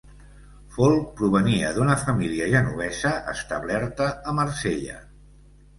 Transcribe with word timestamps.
Folc 0.77 1.11
provenia 1.19 1.69
d'una 1.75 1.97
família 2.07 2.49
genovesa 2.57 3.15
establerta 3.37 4.13
a 4.33 4.37
Marsella. 4.43 5.03